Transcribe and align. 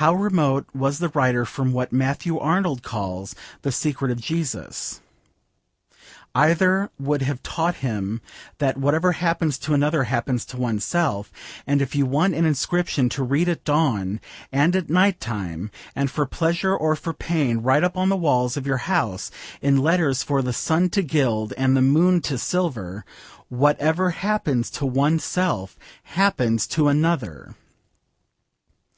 How 0.00 0.14
remote 0.14 0.66
was 0.72 1.00
the 1.00 1.10
writer 1.10 1.44
from 1.44 1.72
what 1.74 1.92
Matthew 1.92 2.38
Arnold 2.38 2.82
calls 2.82 3.34
'the 3.60 3.70
Secret 3.72 4.10
of 4.10 4.18
Jesus.' 4.18 5.02
Either 6.34 6.88
would 6.98 7.20
have 7.20 7.42
taught 7.42 7.74
him 7.84 8.22
that 8.56 8.78
whatever 8.78 9.12
happens 9.12 9.58
to 9.58 9.74
another 9.74 10.04
happens 10.04 10.46
to 10.46 10.56
oneself, 10.56 11.30
and 11.66 11.82
if 11.82 11.94
you 11.94 12.06
want 12.06 12.32
an 12.34 12.46
inscription 12.46 13.10
to 13.10 13.22
read 13.22 13.50
at 13.50 13.62
dawn 13.62 14.18
and 14.50 14.74
at 14.74 14.88
night 14.88 15.20
time, 15.20 15.70
and 15.94 16.10
for 16.10 16.24
pleasure 16.24 16.74
or 16.74 16.96
for 16.96 17.12
pain, 17.12 17.58
write 17.58 17.84
up 17.84 17.98
on 17.98 18.08
the 18.08 18.16
walls 18.16 18.56
of 18.56 18.66
your 18.66 18.78
house 18.88 19.30
in 19.60 19.76
letters 19.76 20.22
for 20.22 20.40
the 20.40 20.54
sun 20.54 20.88
to 20.88 21.02
gild 21.02 21.52
and 21.58 21.76
the 21.76 21.82
moon 21.82 22.22
to 22.22 22.38
silver, 22.38 23.04
'Whatever 23.50 24.12
happens 24.12 24.70
to 24.70 24.86
oneself 24.86 25.76
happens 26.04 26.66
to 26.68 26.88
another.' 26.88 27.54